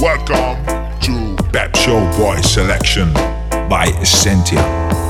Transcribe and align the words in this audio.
Welcome 0.00 0.62
to 1.00 1.36
Pep 1.52 1.74
Show 1.74 1.98
Boy 2.16 2.40
Selection 2.42 3.12
by 3.68 3.86
Essentia. 4.00 5.05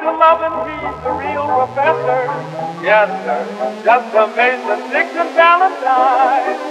to 0.00 0.10
love 0.16 0.40
and 0.40 0.56
be 0.64 0.76
the 1.04 1.12
real 1.12 1.46
professor. 1.46 2.20
Yes, 2.82 3.08
sir. 3.24 3.40
Just 3.84 4.14
amazing 4.16 4.82
Dixon 4.90 5.28
Valentine. 5.36 6.69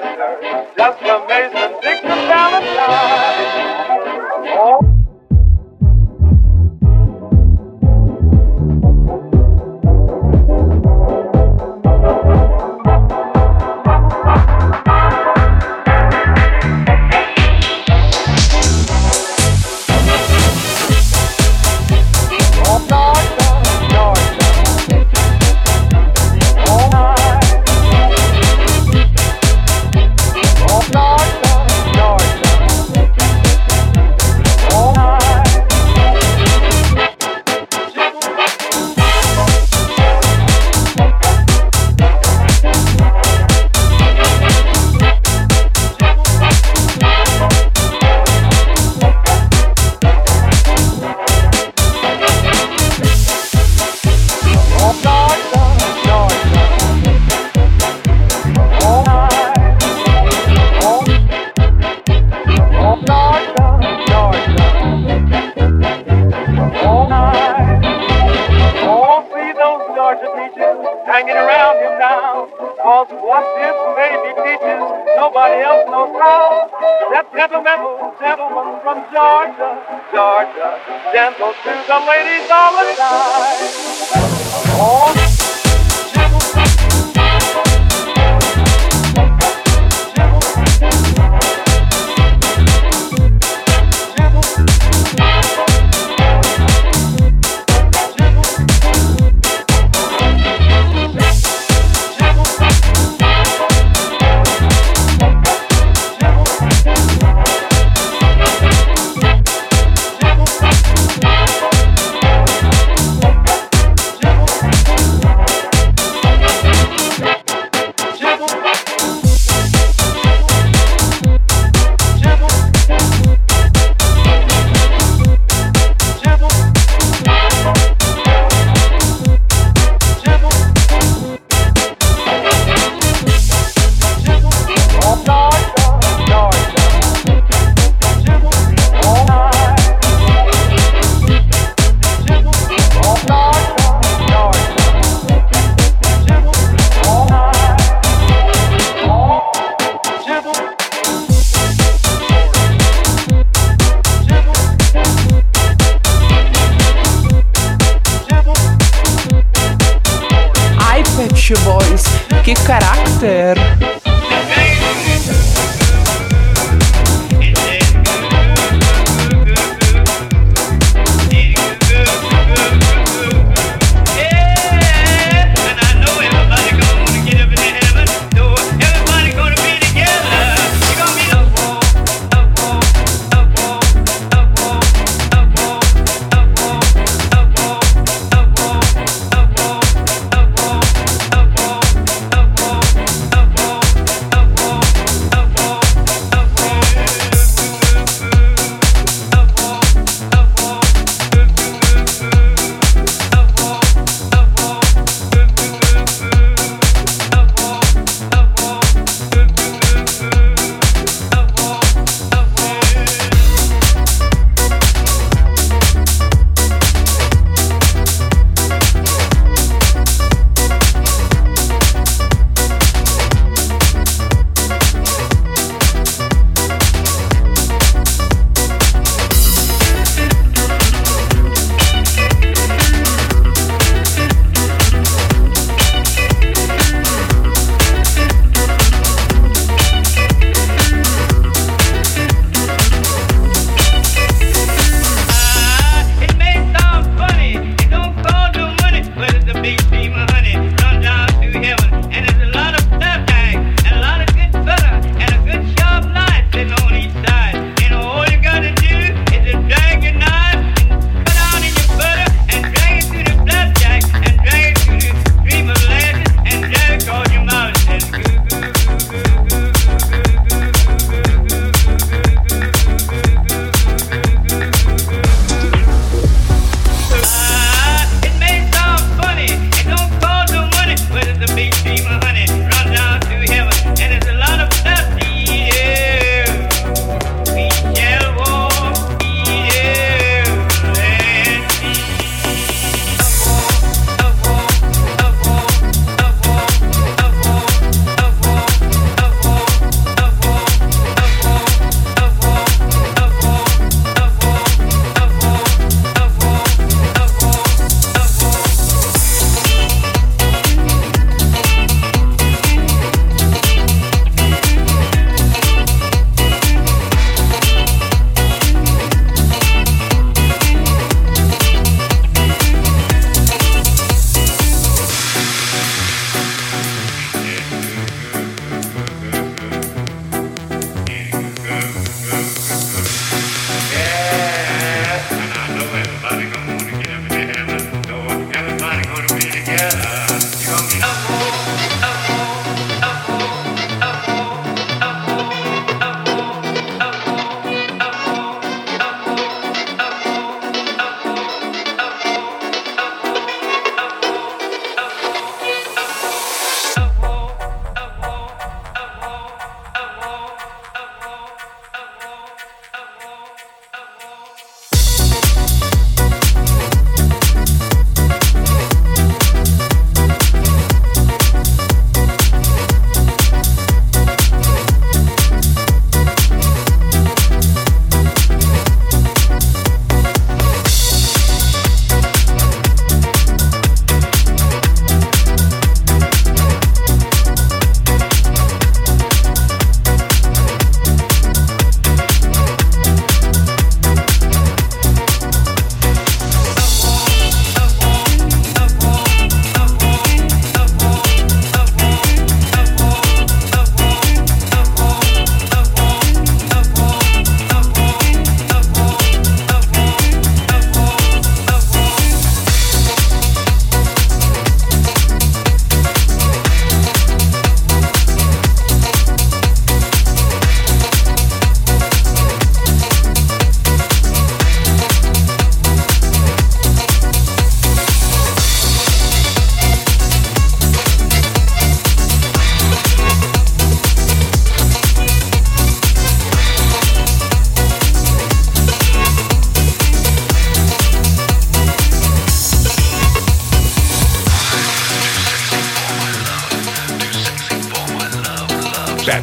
together. 0.00 0.61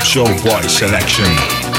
Showboy 0.09 0.67
Selection 0.67 1.29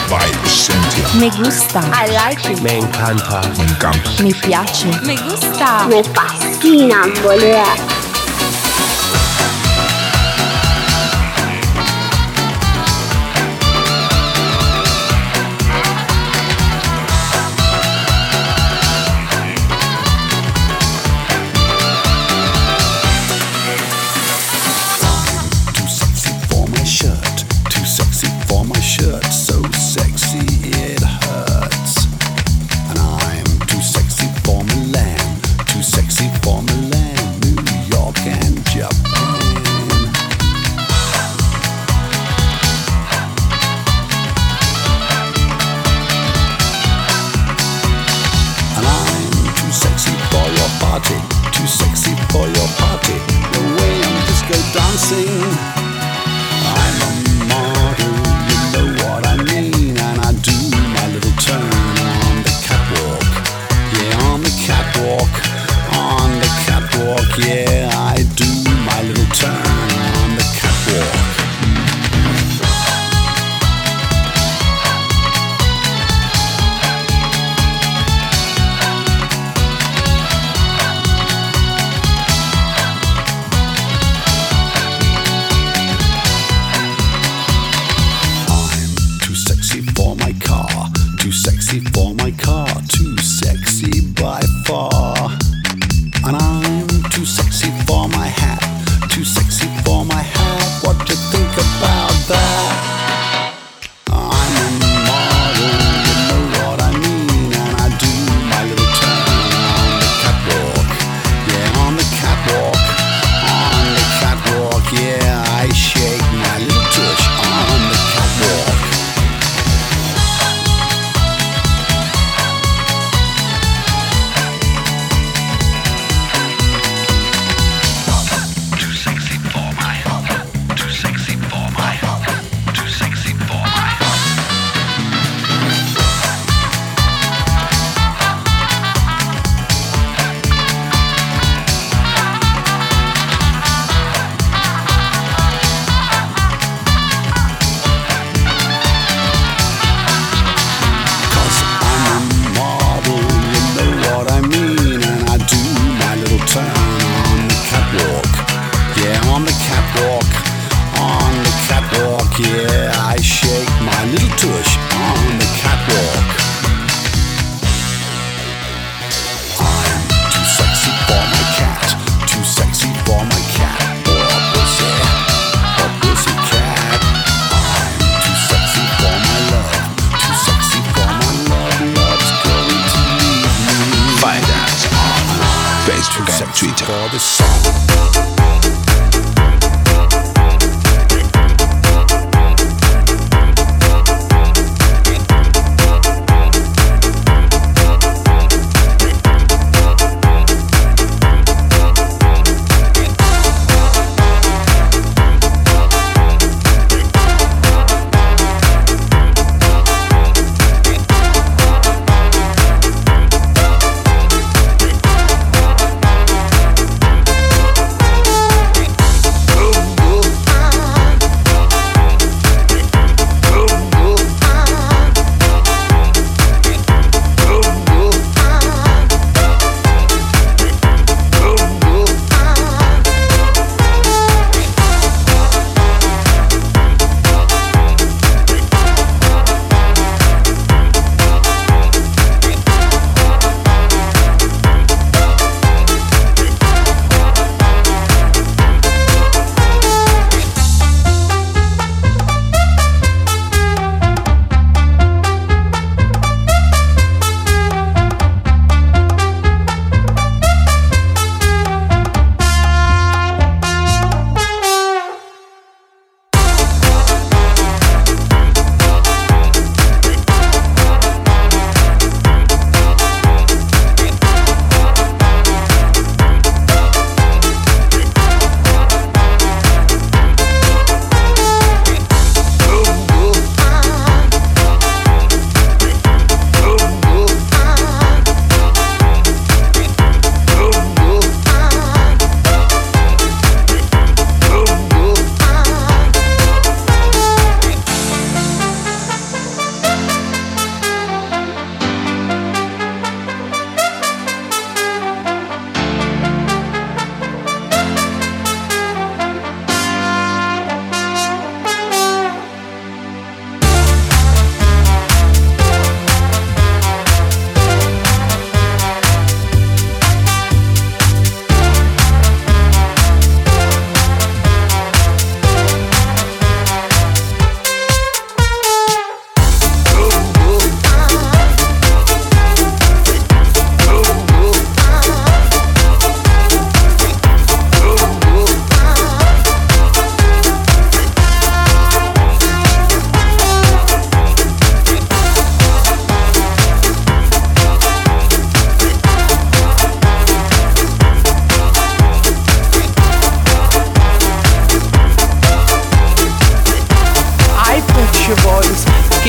by 0.08 0.30
Cynthia. 0.46 1.20
Me 1.20 1.30
gusta. 1.30 1.80
I 1.82 2.06
like 2.14 2.48
it. 2.48 2.62
Me 2.62 2.78
encanta. 2.78 3.40
Me 3.58 3.64
encanta. 3.64 4.22
Me 4.22 4.30
piace. 4.32 4.86
Me 5.04 5.16
gusta. 5.16 5.88
Me 5.88 6.00
fascina, 6.04 7.08
boludo. 7.24 7.89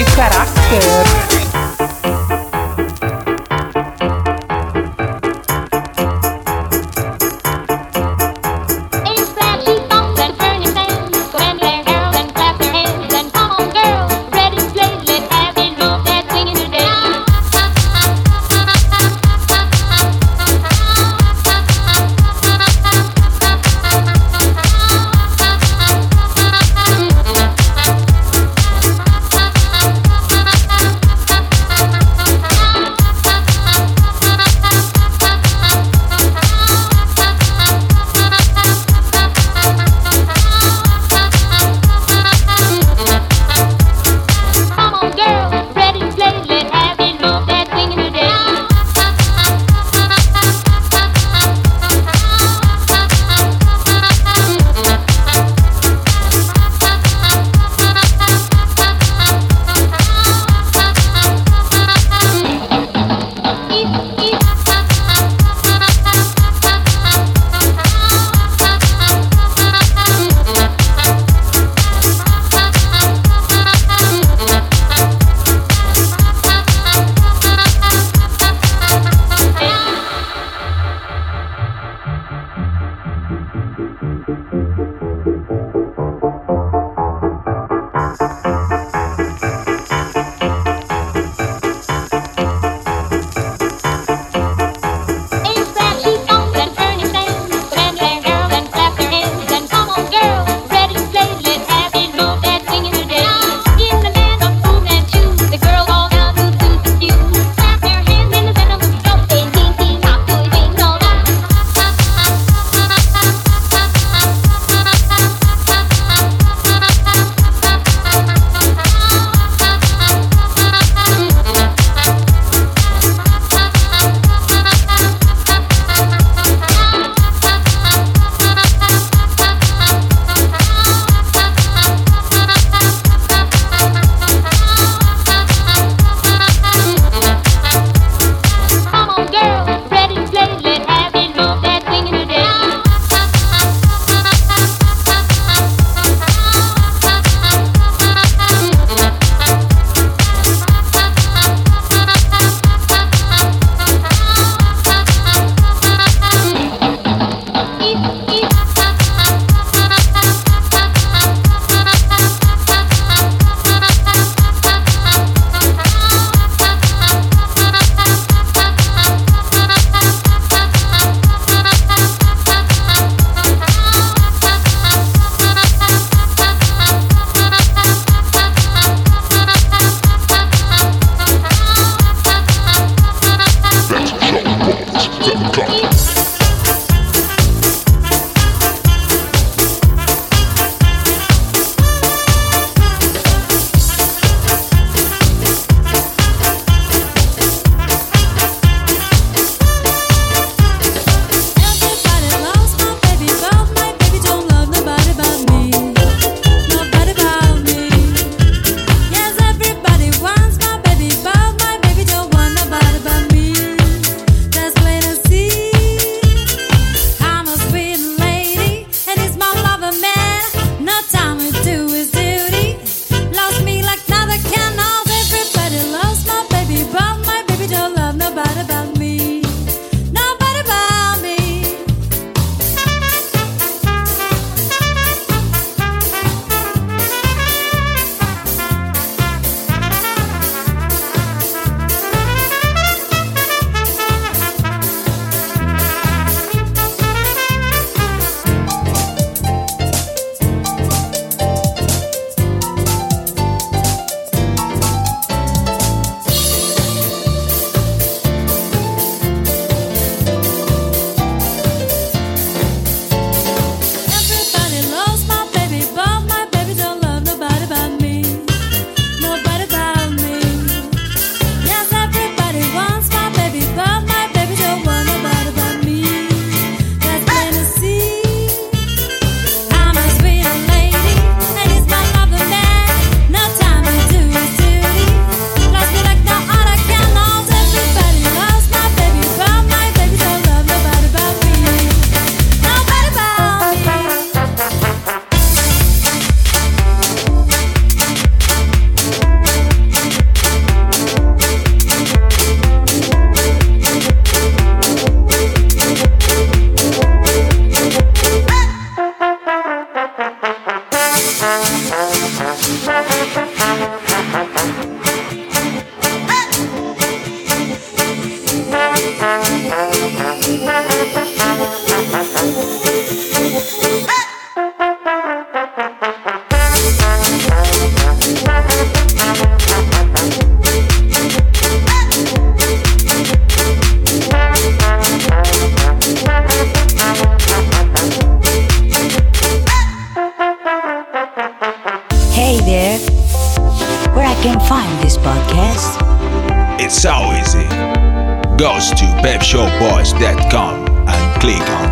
de 0.03 0.15
caráter. 0.15 1.20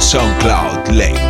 SoundCloud 0.10 0.89
Lake 0.98 1.29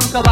click 0.00 0.16
on 0.16 0.26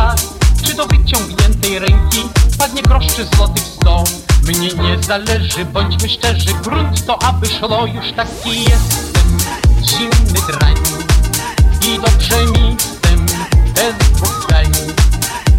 SoundCloud 3.36 4.08
link. 4.48 5.04
zależy, 5.04 5.64
bądźmy 5.64 6.08
szczerzy 6.08 6.54
Grunt 6.62 7.06
to 7.06 7.22
aby 7.22 7.46
szło, 7.46 7.86
już 7.86 8.12
taki. 8.16 8.60
Jestem 8.60 9.38
Zimny 9.82 10.40
drań 10.48 10.74
I 11.82 11.98
dobrze 11.98 12.46
mi 12.46 12.76
z 12.78 13.00
tym 13.00 13.26
Bez 13.74 14.08
dwóch 14.12 14.42
zdań. 14.44 14.72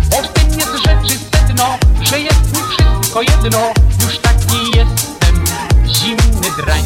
Bo 0.09 0.21
w 0.21 0.27
tym 0.27 0.59
jest 0.59 0.71
rzeczy 0.71 1.19
sedno 1.31 1.77
Że 2.01 2.19
jest 2.19 2.53
mi 2.53 2.59
wszystko 2.69 3.21
jedno. 3.21 3.59
Już 4.01 4.17
taki 4.17 4.65
jestem 4.65 5.43
Zimny 5.85 6.49
drań. 6.57 6.83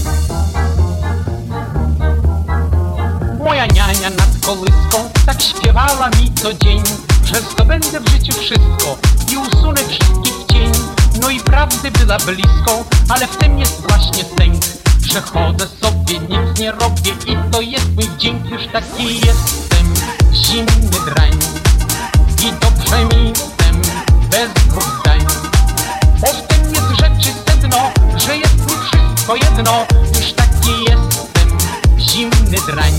Moja 3.40 3.66
niania 3.66 4.10
nad 4.10 4.46
kolyską 4.46 5.10
Tak 5.26 5.42
śpiewała 5.42 6.10
mi 6.10 6.34
co 6.34 6.54
dzień 6.54 6.84
Że 7.34 7.42
zdobędę 7.42 8.00
w 8.00 8.10
życiu 8.10 8.34
wszystko 8.40 8.98
I 9.32 9.38
usunę 9.38 9.82
wszystkich 9.82 10.46
cień. 10.52 10.72
No 11.22 11.30
i 11.30 11.40
prawdy 11.40 11.92
była 11.92 12.18
blisko, 12.18 12.84
ale 13.10 13.28
w 13.28 13.38
tym 13.38 13.60
jest 13.60 13.82
właśnie 13.88 14.24
sęk 14.38 14.64
Że 15.12 15.22
chodzę 15.22 15.68
sobie, 15.82 16.20
nic 16.20 16.60
nie 16.60 16.72
robię 16.72 17.12
i 17.26 17.52
to 17.52 17.62
jest 17.62 17.96
mój 17.96 18.18
dzień 18.18 18.50
Już 18.52 18.62
taki 18.74 19.16
jestem, 19.16 19.94
zimny 20.34 21.06
drań 21.06 21.32
I 22.44 22.52
dobrze 22.62 23.06
mi 23.06 23.34
tym, 23.34 23.82
bez 24.32 24.54
dwóch 24.54 25.00
zdań. 25.00 25.26
Bo 26.22 26.28
w 26.28 26.48
tym 26.48 26.74
jest 26.74 27.00
rzeczy 27.00 27.34
sedno, 27.48 27.92
że 28.18 28.38
jest 28.38 28.58
mi 28.58 28.74
wszystko 28.92 29.36
jedno 29.36 29.86
Już 30.16 30.34
taki 30.34 30.72
jestem, 30.80 31.58
zimny 32.00 32.58
drań 32.68 32.94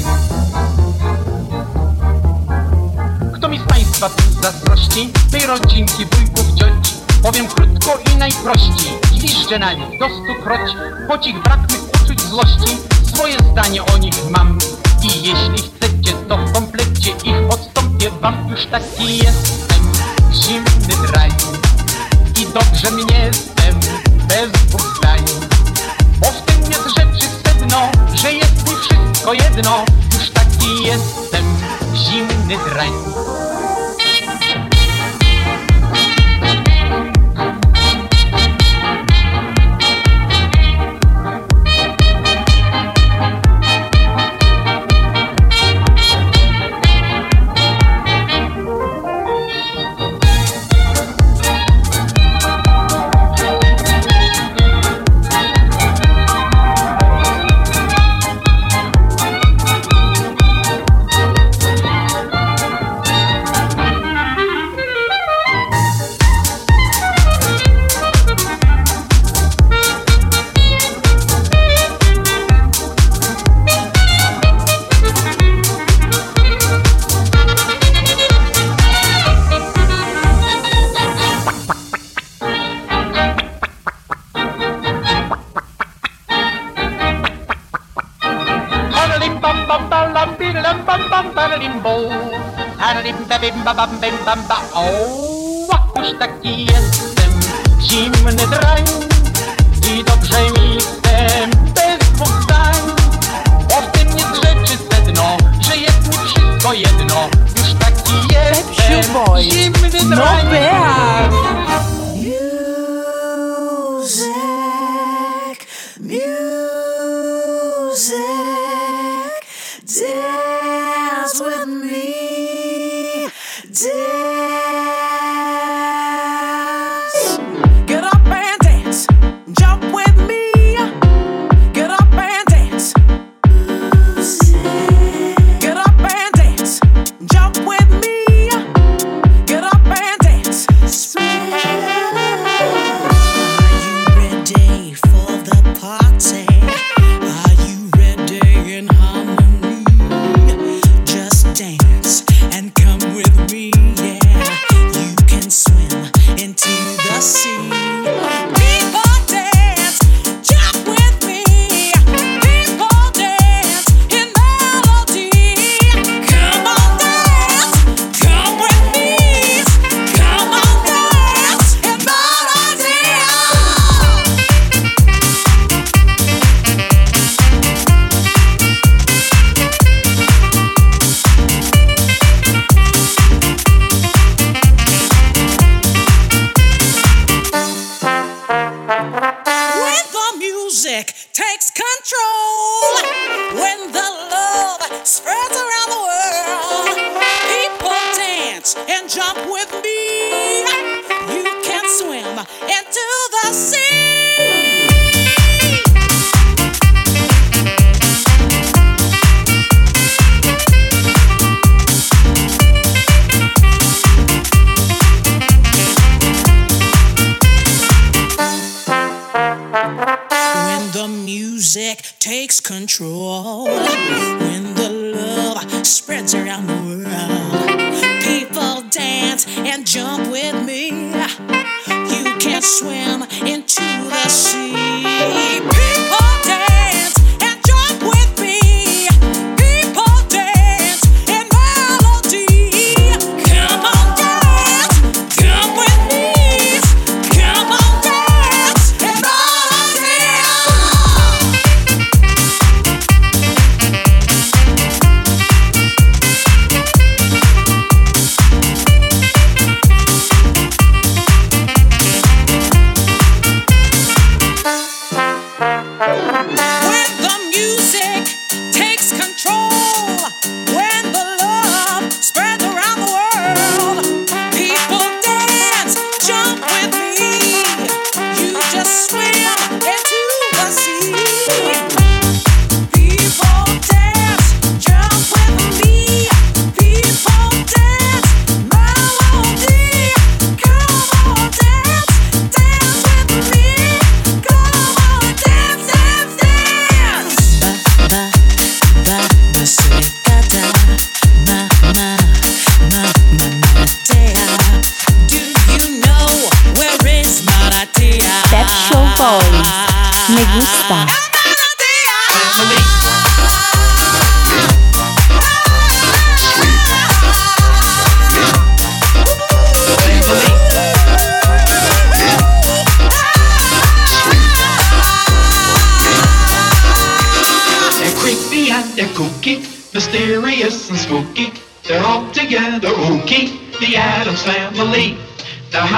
tu 4.08 4.42
zazdrości, 4.42 5.10
tej 5.30 5.46
rodzinki, 5.46 6.06
wujków, 6.06 6.54
cioci 6.54 7.00
Powiem 7.22 7.48
krótko 7.48 7.98
i 8.12 8.16
najprościej. 8.16 8.92
Liszczę 9.12 9.58
na 9.58 9.72
nich 9.72 9.98
do 9.98 10.06
stokroć 10.08 10.60
Choć 11.08 11.26
ich 11.26 11.42
brak 11.42 11.60
mych 11.60 12.02
uczuć 12.02 12.20
złości. 12.20 12.76
Swoje 13.14 13.36
zdanie 13.52 13.84
o 13.84 13.98
nich 13.98 14.14
mam 14.30 14.58
I 15.02 15.06
jeśli 15.06 15.70
chcecie 15.70 16.12
to 16.28 16.36
w 16.36 16.52
komplecie 16.52 17.10
Ich 17.10 17.50
odstąpię. 17.50 18.10
Wam 18.20 18.48
Już 18.50 18.66
taki 18.66 19.18
jestem. 19.18 19.92
Zimny 20.32 21.06
draj. 21.06 21.30
I 22.40 22.46
dobrze 22.46 22.90
mnie 22.90 23.24
jestem. 23.26 23.80
Bez 24.28 24.50
Bo 26.20 26.26
w 26.26 26.42
tym 26.42 26.72
jest 26.72 26.88
rzeczy 26.98 27.26
sedno 27.44 27.90
Że 28.14 28.32
jest 28.32 28.68
mi 28.68 28.76
wszystko 28.76 29.32
jedno. 29.32 29.84
Już 30.18 30.30
taki 30.30 30.82
jestem. 30.82 31.44
Zimny 31.94 32.58
drań 32.70 32.92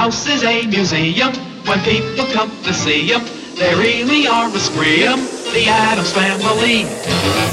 house 0.03 0.27
is 0.27 0.43
a 0.43 0.67
museum. 0.67 1.31
When 1.65 1.79
people 1.85 2.25
come 2.33 2.51
to 2.63 2.73
see 2.73 3.13
'em, 3.13 3.23
they 3.55 3.73
really 3.73 4.27
are 4.27 4.49
a 4.53 4.59
scream. 4.59 5.17
The 5.53 5.65
Addams 5.69 6.11
Family. 6.11 7.52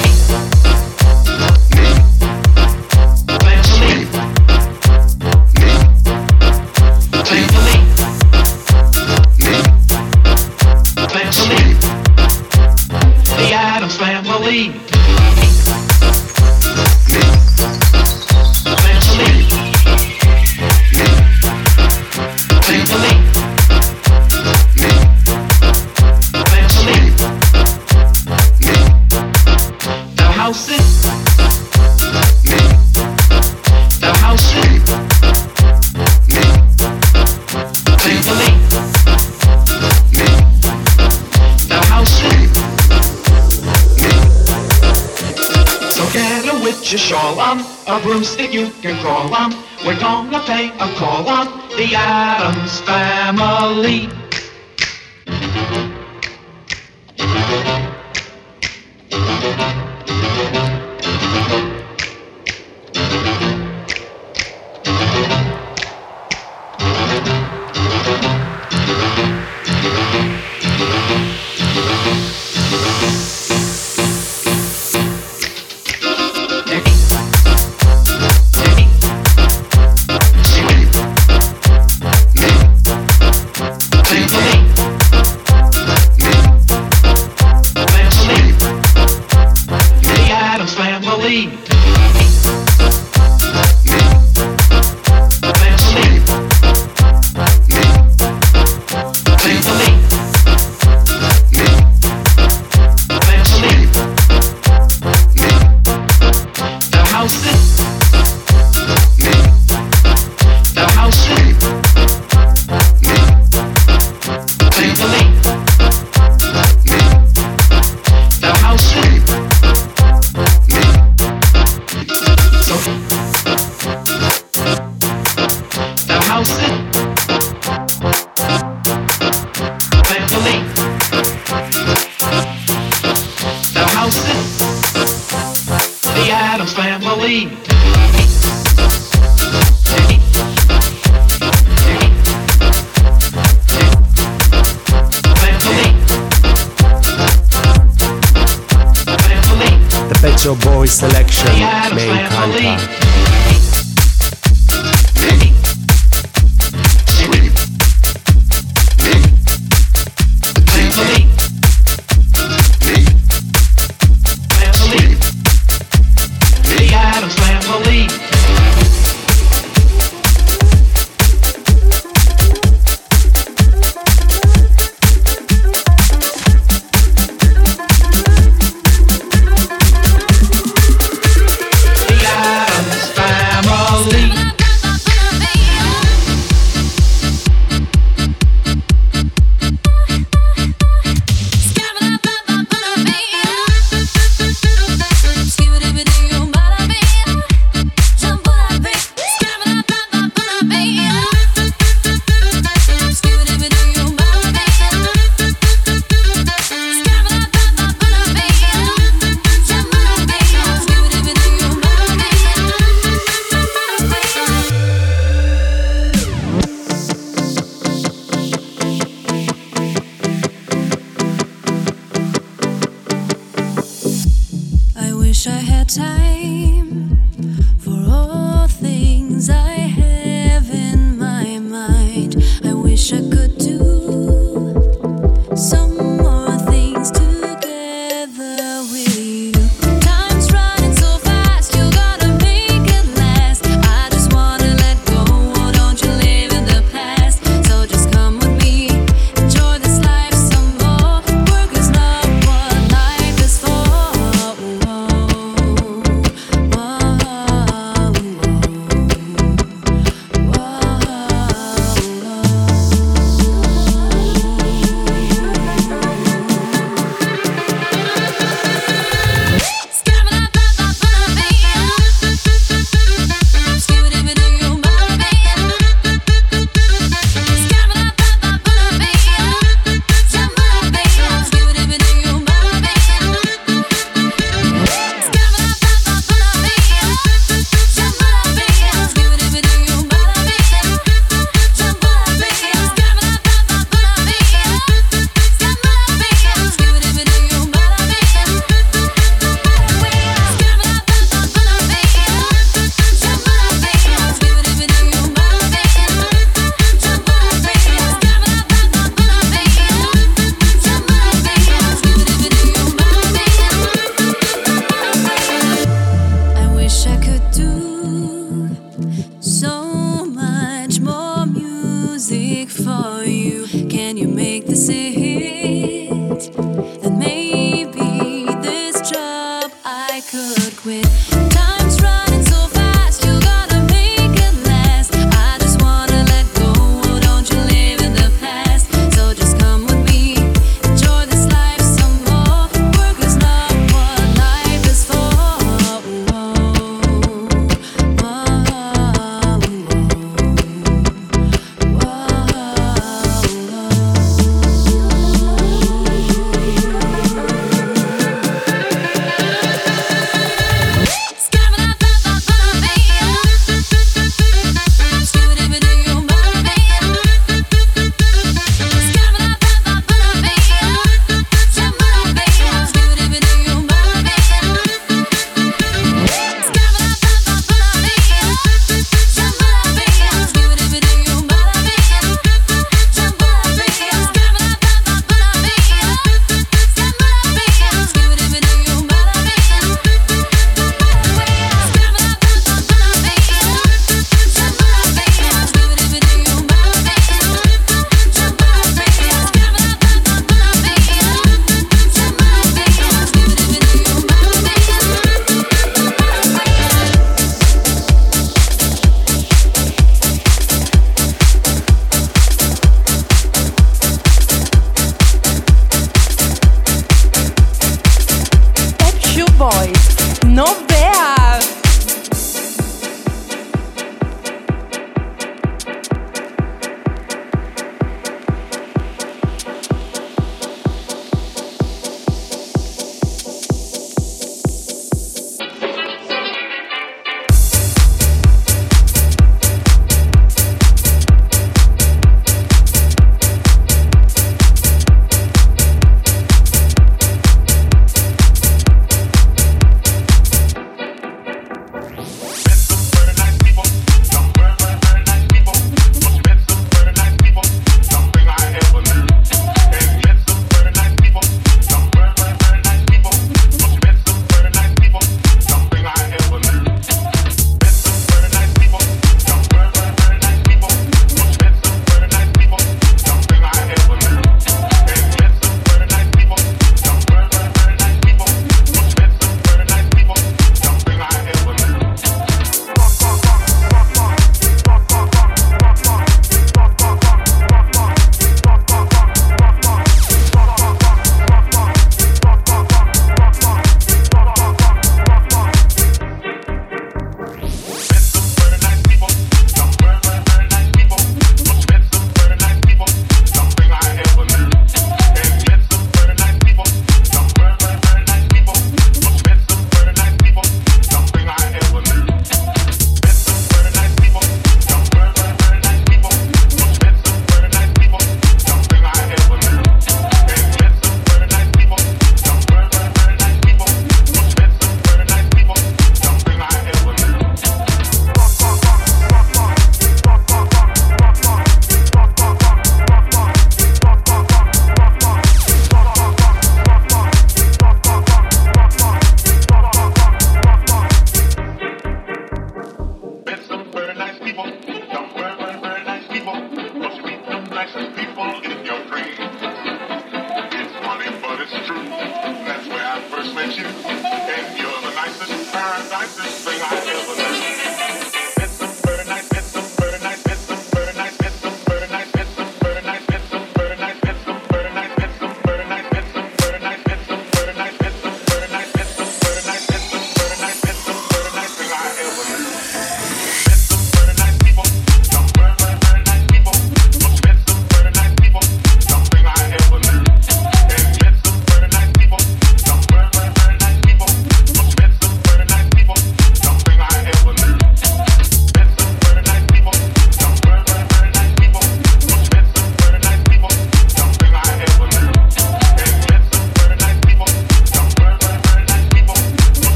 gonna 50.10 50.40
pay 50.44 50.68
a 50.70 50.88
call 50.96 51.28
on 51.28 51.46
the 51.76 51.94
Addams 51.94 52.80
family. 52.80 54.19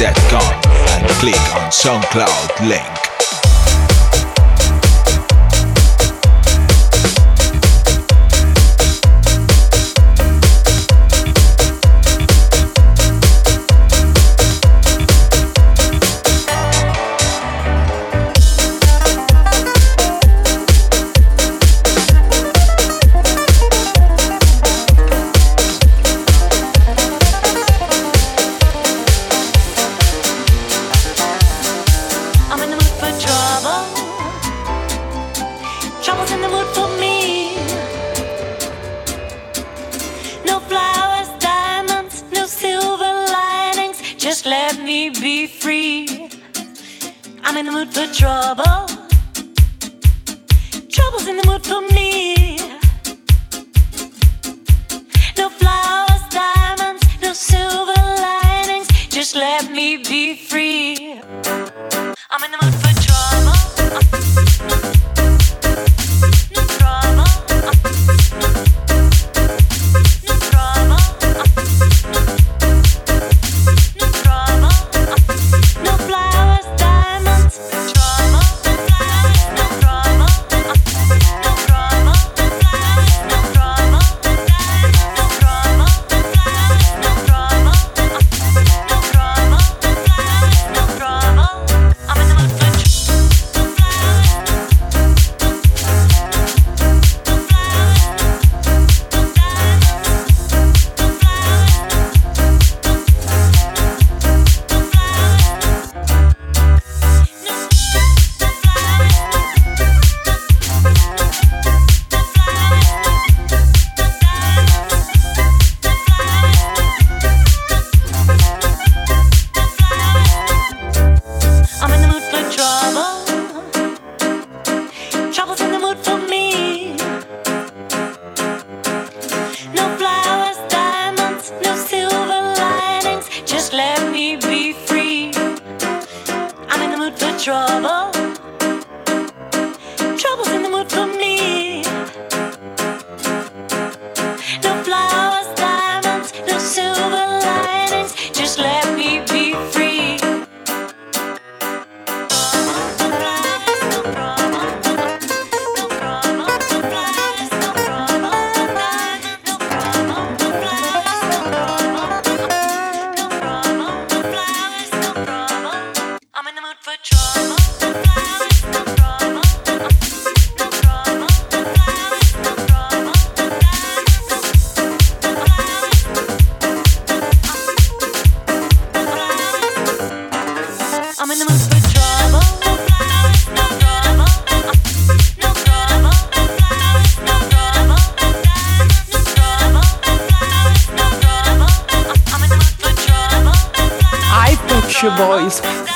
petshowboys.com 0.00 0.62
and 0.98 1.08
click 1.20 1.54
on 1.54 1.70
SoundCloud 1.70 2.68
link. 2.68 3.09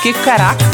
Porque, 0.05 0.19
caraca, 0.23 0.64